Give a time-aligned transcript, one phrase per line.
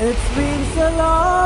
[0.00, 1.37] It's been so long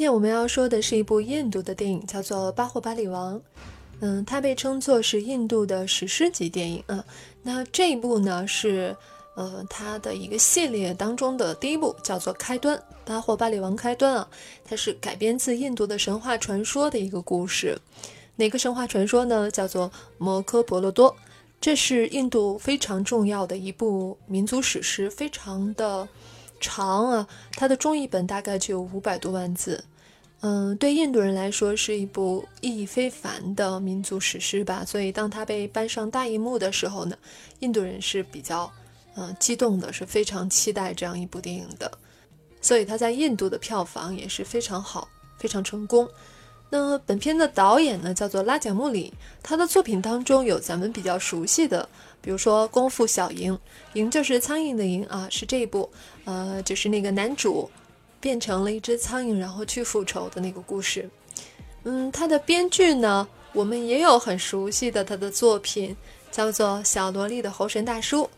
[0.00, 3.36] 今天我们要说的是一部印度的电影，叫做《巴霍巴利王》。
[4.00, 7.04] 嗯，它被称作是印度的史诗级电影啊。
[7.42, 8.96] 那这一部呢是
[9.34, 12.74] 呃它的一个系列当中的第一部，叫做《开端》。
[13.04, 14.28] 《巴霍巴利王》开端啊，
[14.64, 17.78] 它是改编自印度的神话传说的一个故事。
[18.36, 19.50] 哪个神话传说呢？
[19.50, 21.14] 叫做摩诃婆罗多。
[21.60, 26.08] 这是印度非常重要的一部民族史诗，非常的
[26.58, 29.84] 长啊，它的中译本大概就有五百多万字。
[30.42, 34.84] 嗯，对印度人来说是一部意义非凡的民族史诗吧。
[34.86, 37.16] 所以当它被搬上大荧幕的时候呢，
[37.58, 38.70] 印度人是比较
[39.16, 41.90] 嗯激动的，是非常期待这样一部电影的。
[42.62, 46.08] 所以它在印度的票房也是非常好，非常成功。
[46.72, 51.86] 那本片的导演呢，叫做拉贾穆里，他的作品当中有咱们比较熟悉的，
[52.22, 53.50] 比如说《功夫小蝇》，
[53.94, 55.90] 蝇就是苍蝇的蝇啊，是这一部，
[56.24, 57.68] 呃，就是那个男主
[58.20, 61.08] 变成了一只苍蝇，然后去复仇的那个故事。
[61.84, 65.96] 嗯，他的编剧呢，我们也有很熟悉的他的作品，
[66.30, 68.28] 叫做《小萝莉的猴神大叔》，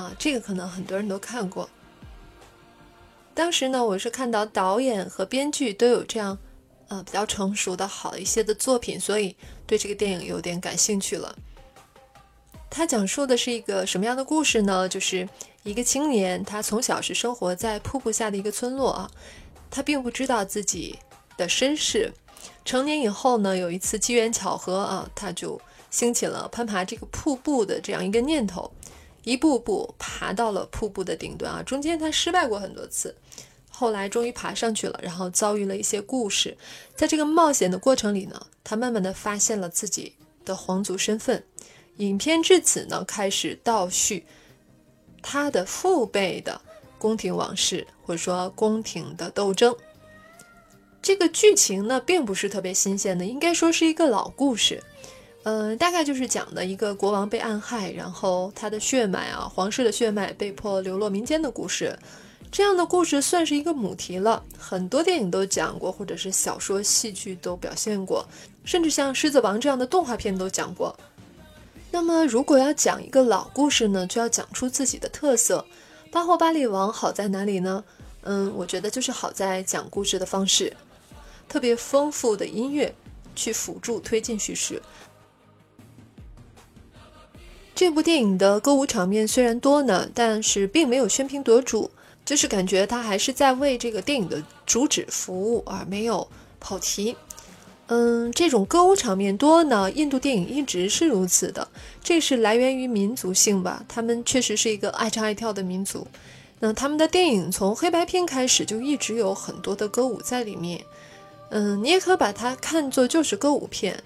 [0.00, 1.68] 啊，这个可能很多人都看过。
[3.34, 6.36] 当时呢，我是看到导演和编剧都有这样。
[6.90, 9.36] 呃，比较成熟的好一些的作品，所以
[9.66, 11.36] 对这个电影有点感兴趣了。
[12.70, 14.88] 它讲述的是一个什么样的故事呢？
[14.88, 15.28] 就是
[15.68, 19.10] 一个青年，他从小是生活在瀑布下的一个村落啊，
[19.70, 20.98] 他并不知道自己
[21.36, 22.10] 的身世。
[22.64, 28.72] 成年以后呢，有一次机缘巧合啊，他就兴起了攀爬这个瀑布的这样一个念头，
[29.24, 31.62] 一步步爬到了瀑布的顶端啊。
[31.62, 33.14] 中间他失败过很多次。
[33.68, 36.56] 后来终于爬上去了，然后遭遇了一些故事。
[36.96, 40.14] 在这个冒险的过程里呢，他慢慢的发现了自己
[40.46, 41.44] 的皇族身份。
[41.98, 44.24] 影片至此呢，开始倒叙
[45.22, 46.60] 他的父辈的
[46.98, 49.74] 宫廷往事，或者说宫廷的斗争。
[51.00, 54.82] 这个剧情呢，并不是特别新鲜的，应该说是一个老故事。
[55.44, 61.96] 嗯，大概就是讲的一个国王被暗害，然后他的血脉啊，皇室的血脉被迫流落民间的故事。
[62.50, 68.26] 这样的故事算是一个母题了，很多电影都讲过，或者是小说、戏剧都表现过，
[68.64, 70.98] 甚至像《狮子王》这样的动画片都讲过。
[71.90, 75.64] 那么，如果要讲一个老故事呢，就要讲出自己的特色。
[76.10, 77.84] 《巴霍巴利王》好在哪里呢？
[78.22, 80.76] 嗯，我觉得就是好在讲故事的方式，
[81.48, 82.94] 特别丰富的音乐
[83.34, 84.82] 去辅助推进叙事。
[87.74, 91.90] 这部电影的歌舞场面虽然多呢，但是并没有喧宾夺主。
[92.24, 96.28] 就是感觉他还是在为这个电影的主旨服务，而没有
[96.60, 97.16] 跑题。
[97.90, 101.66] 嗯，这种歌舞场面多呢，印度电影一直是如此的，
[102.04, 103.82] 这是来源于民族性吧？
[103.88, 106.06] 他们确实是一个爱唱爱跳的民族。
[106.60, 110.84] 那他们的电影从黑白片开始就一直有很多的歌舞在里面。
[111.48, 113.98] 嗯，你也可把它看作就是歌舞片。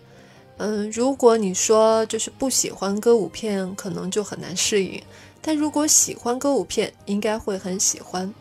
[0.58, 5.02] 嗯，如果你说就是不喜欢歌舞片，可能就很难适应。
[5.40, 8.32] 但如果喜欢歌舞片，应该会很喜欢。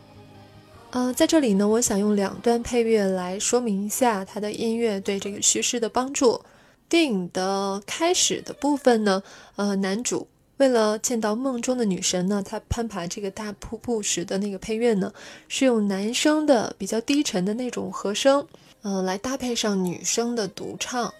[0.92, 6.42] 呃，在这里呢，我想用两段配乐来说明一下它的音乐对这个叙事的帮助。
[6.86, 9.22] 电影的开始的部分呢，
[9.56, 10.28] 呃，男主
[10.58, 15.10] 为了见到梦中的女神呢，他攀爬这个大瀑布时的那个配乐呢，
[15.48, 18.46] 是用男生的比较低沉的那种和声，
[18.82, 21.14] 呃，来搭配上女生的独唱，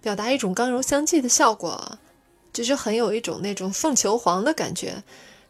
[0.00, 1.98] 表达一种刚柔相济的效果。
[2.52, 5.02] 就是很有一种那种凤求凰的感觉。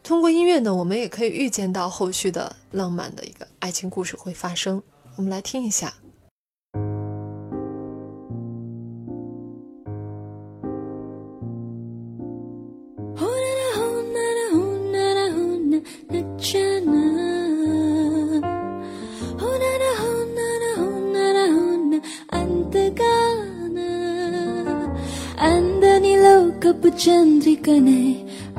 [0.03, 4.81] 通过音乐呢我们也可以预见到后续的浪漫的一个爱情故事会发生。
[5.15, 5.93] 我们来听一下。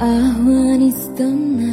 [0.02, 1.72] ఆహ్వానిస్తున్నా.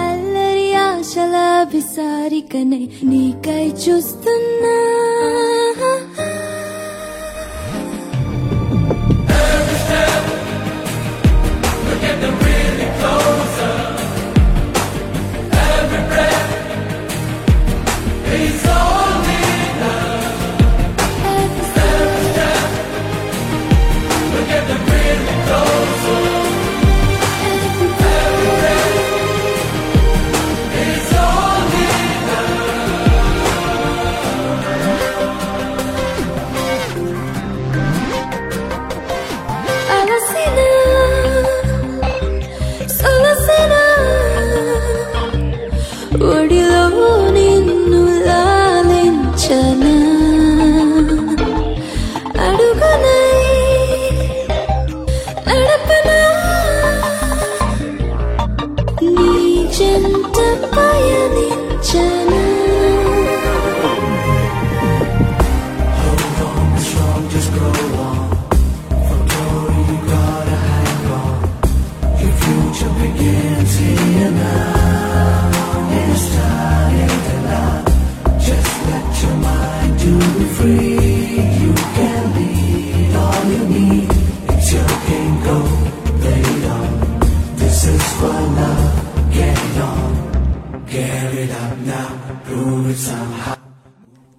[0.00, 4.76] అల్లరి ఆశల విసారికనే నీకై చూస్తున్నా.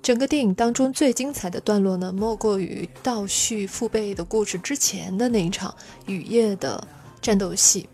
[0.07, 5.75] 整个电影当中最精彩的段落呢，莫过于倒叙父辈的故事之前的那一场
[6.06, 6.81] 雨夜的
[7.21, 7.89] 战斗戏。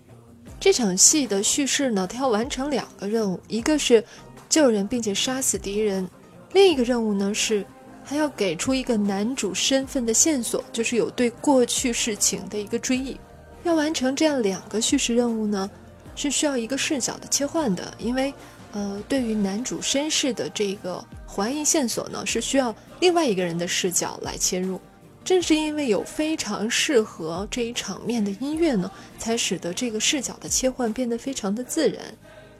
[0.59, 4.05] 这场戏的叙事呢，它要完成两个任务，一个是
[4.47, 6.07] 救人并且杀死敌人，
[6.51, 7.65] 另一个任务呢是
[8.03, 13.19] 还要给出一个男主身份的线索，就是有对过去事情的一个追忆。
[13.63, 15.67] 要完成这样两个叙事任务呢，
[16.15, 18.31] 是需要一个视角的切换的，因为。
[18.75, 24.79] 呃，对于男主身世的这个怀疑线索呢，是需要另外一个人的视角来切入。
[25.25, 31.99] 正是因为有非常适合这一场面的音乐呢，才使得这个视角的切换变得非常的自然。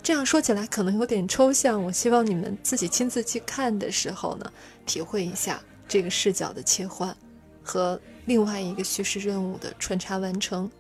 [0.02, 4.52] 这样说起来可能有点抽象，我希望你们自己亲自去看的时候呢，
[4.86, 7.16] 体会一下这个视角的切换
[7.62, 10.72] 和另外一个叙事任务的穿插完成。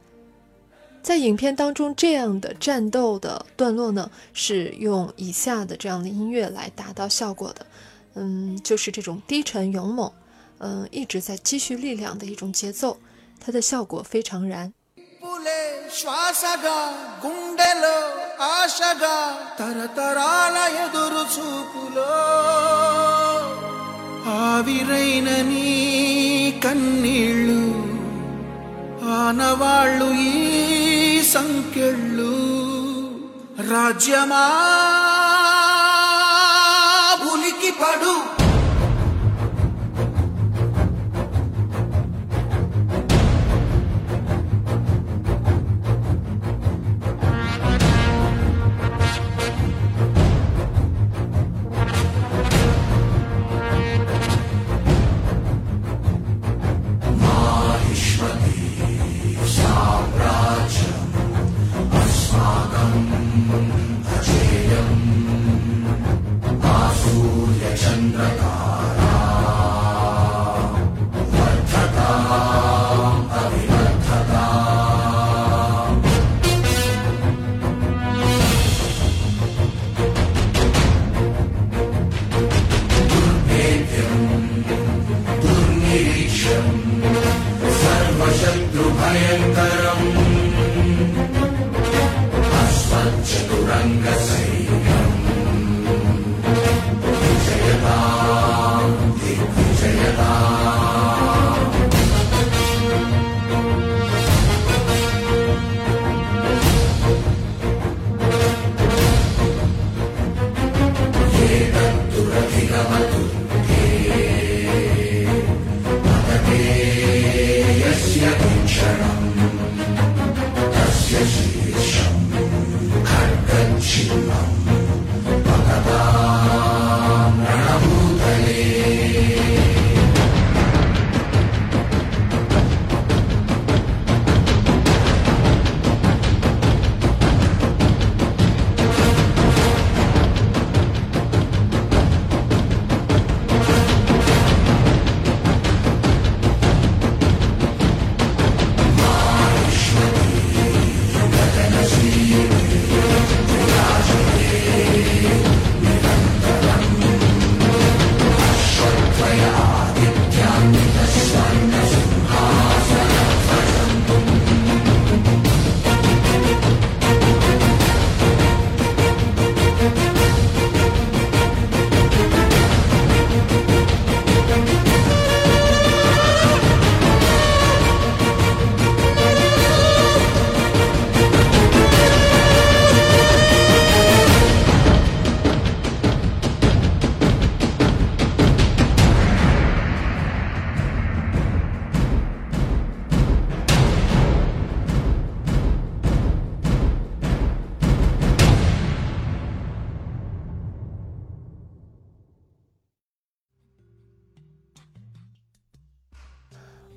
[1.02, 7.66] 在影片当中，这样的战斗的段落呢，是用以下的这样的音乐来达到效果的，
[8.14, 10.12] 嗯，就是这种低沉勇猛，
[10.58, 12.98] 嗯，一直在积蓄力量的一种节奏，
[13.40, 14.72] 它的效果非常燃。
[15.22, 15.60] పులే
[15.98, 16.76] శ్వాసగా
[17.22, 17.96] గుండెలో
[18.48, 19.14] ఆశగా
[19.58, 22.12] తరతరాల ఎదురు చూపులో
[24.34, 25.66] ఆవిరైన నీ
[26.64, 27.62] కన్నీళ్ళు
[29.18, 30.32] ఆనవాళ్ళు ఈ
[31.33, 32.33] సంకెళ్ళు
[33.71, 34.43] రాజ్యమా?
[37.31, 38.02] ఉలికి పడు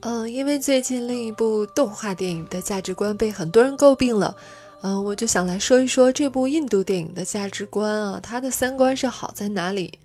[0.08, 4.36] 嗯，因为最近另一部动画电影的价值观被很多人诟病了，
[4.82, 9.98] 嗯，我就想来说一说这部印度电影的价值观啊，它的三观是好在哪里？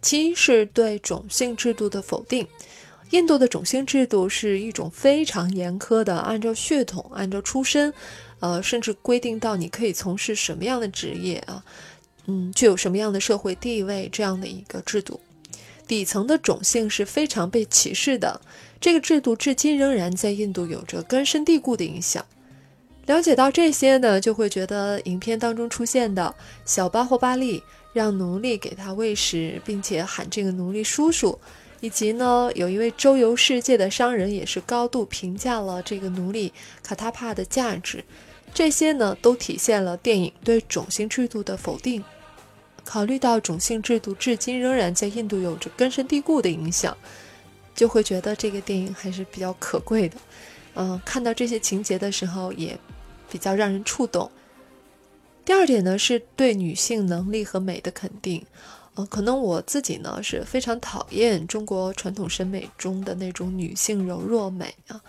[0.00, 2.48] 其一是对种姓制度的否定，
[3.10, 7.92] 印度的种姓制度是一种非常严苛的，按照血统、按照出身，
[8.40, 11.62] 呃，甚至规定到你可以从事什么样的职业啊，
[12.24, 15.20] 嗯，具有什么样的社会地位这样的一个制度。
[15.86, 18.40] 底层的种姓是非常被歧视的，
[18.82, 22.26] 这个制度至今仍然在印度有着根深蒂固的影响。
[23.06, 26.34] 了解到这些呢，就会觉得影片当中出现的
[26.64, 27.62] 小巴或巴利
[27.92, 31.38] 让奴隶给他喂食，并且喊这个奴隶叔叔，
[31.78, 38.04] 以及呢有一位周游世界的商人也是高度评价了这个奴隶卡塔帕的价值，
[38.52, 42.02] 这些呢都体现了电影对种姓制度的否定。
[42.84, 46.96] 考虑到种姓制度至今仍然在印度有着根深蒂固的影响，
[47.74, 50.16] 就会觉得这个电影还是比较可贵的。
[50.74, 52.78] 嗯，看到这些情节的时候也
[53.30, 54.30] 比较让人触动。
[55.44, 58.44] 第二点呢，是对女性能力和美的肯定。
[58.94, 65.00] 呃，可能我自己呢是非常讨厌中国传统审美中的那种女性柔弱美啊，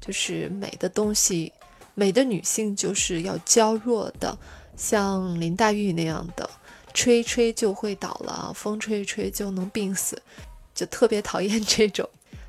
[0.00, 1.52] 就是美的东西，
[1.94, 4.38] 美的女性就是要娇弱的，
[4.76, 6.48] 像林黛玉那样的。
[6.94, 10.20] 吹吹就会倒了，风吹吹就能病死，
[10.86, 12.08] 特别讨厌这种。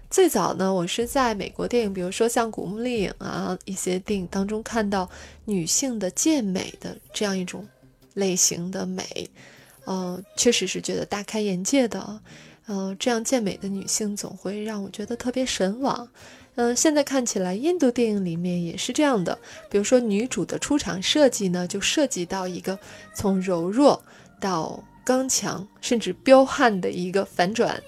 [0.09, 5.09] 最早呢，我是在美国电影，比如说像《古墓丽影》啊一些电影当中看到
[5.45, 7.67] 女性的健美的这样一种
[8.13, 9.29] 类型的美，
[9.85, 12.21] 呃，确实是觉得大开眼界的。
[12.65, 16.07] 呃，这样健美的女性总会让我觉得特别神往。
[16.55, 19.37] 嗯，现在看起来印度电影里面也是这样的，
[19.69, 22.77] 比如说女主的出场设计呢，就涉及到一个
[23.15, 24.01] 从柔弱。
[24.39, 27.81] 到刚强甚至彪悍的一个反转，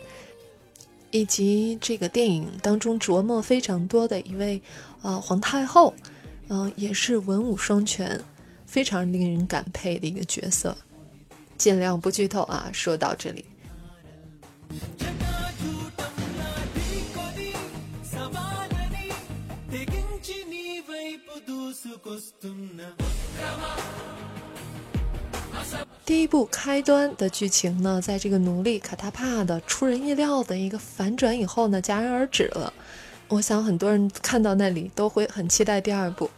[1.16, 4.62] 以及这个电影当中琢磨非常多的一位
[5.02, 5.94] 呃皇太后，
[6.50, 8.22] 嗯，也是文武双全，
[8.66, 10.76] 非常令人感佩的一个角色。
[11.58, 13.46] 尽量不剧透啊，说到这里。
[26.06, 32.72] 第一部开端的剧情呢，在这个奴隶卡塔帕的出人意料的一个反转以后呢，戛然而止了。
[33.28, 36.30] 我想很多人看到那里都会很期待第二部。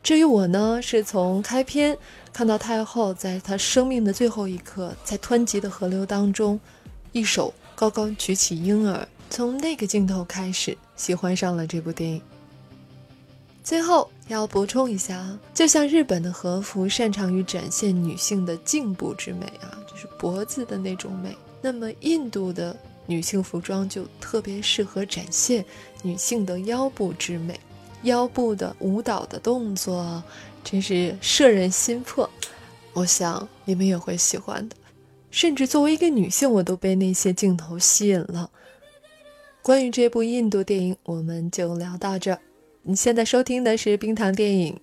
[0.00, 1.98] 至于我呢，是从开篇
[2.32, 6.60] 看到太后在她生命的最后一刻，在湍急的河流当中，
[7.10, 12.22] 一手高高举起婴儿，从那个镜头开始喜欢上了这部电影。
[13.66, 25.64] 最后要补充一下啊，就像日本的和服擅长于展现女性的颈部之美啊，就是脖子的那种美，那么印度的女性服装就特别适合展现
[26.04, 27.58] 女性的腰部之美，
[28.02, 30.22] 腰部的舞蹈的动作
[30.62, 32.30] 真是摄人心魄，
[32.92, 34.76] 我想你们也会喜欢的。
[35.32, 38.48] 甚至作为一个女性，我都被那些镜头吸引了。
[39.60, 42.38] 关于这部印度电影，我们就聊到这儿。
[42.88, 44.80] 你现在收听的是冰糖电影，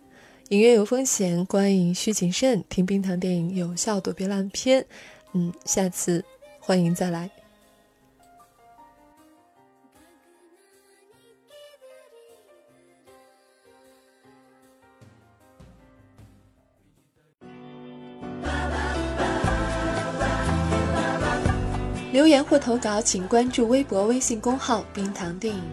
[0.50, 2.62] 影院有风险，观影需谨慎。
[2.68, 4.86] 听冰糖电影，有效躲避烂片。
[5.32, 6.22] 嗯，下次
[6.60, 7.30] 欢迎再来。
[22.12, 25.64] 留言或投稿，请关注微博、微信公号“冰糖电影”。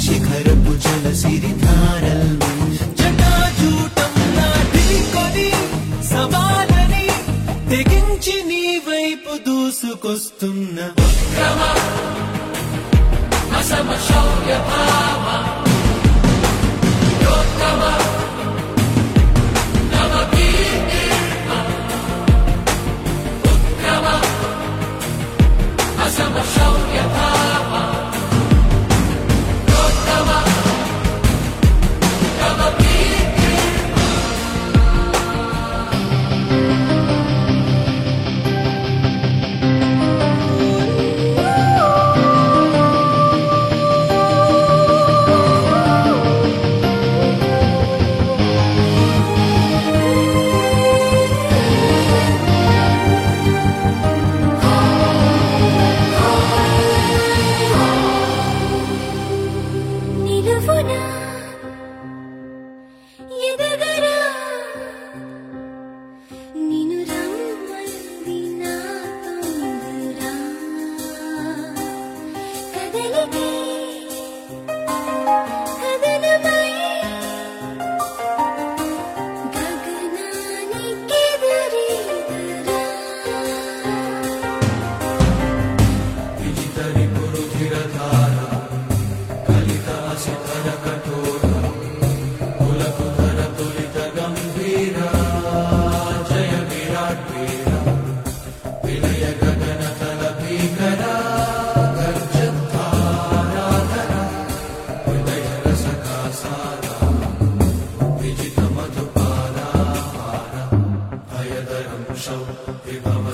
[0.00, 5.48] శిఖరపు జల సిరిధారల్ని జటాజూటం నాటికొని
[6.04, 7.06] సవాలని
[7.70, 10.78] తెగించి నీ వైపు దూసుకొస్తున్న
[14.62, 14.89] నిలువునా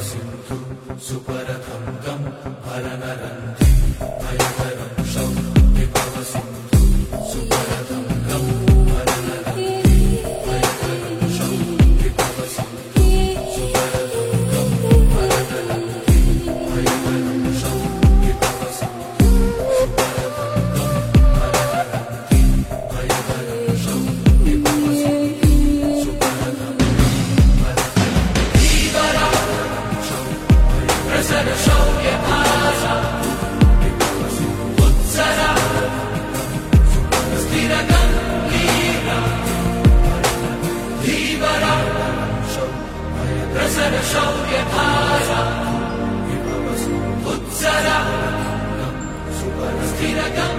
[0.06, 1.85] su, su.
[49.98, 50.55] Here I come.